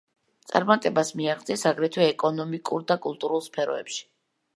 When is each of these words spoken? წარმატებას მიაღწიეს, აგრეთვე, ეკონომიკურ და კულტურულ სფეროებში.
წარმატებას 0.51 1.11
მიაღწიეს, 1.19 1.65
აგრეთვე, 1.71 2.07
ეკონომიკურ 2.13 2.87
და 2.93 2.97
კულტურულ 3.05 3.45
სფეროებში. 3.49 4.01